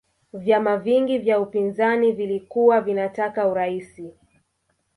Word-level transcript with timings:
vyama 0.33 0.77
vingi 0.77 1.17
vya 1.17 1.39
upinzani 1.39 2.11
vilikuwa 2.11 2.81
vinataka 2.81 3.47
uraisi 3.47 4.13